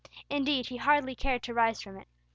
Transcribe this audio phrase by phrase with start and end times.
[0.31, 2.07] Indeed he hardly cared to rise from it.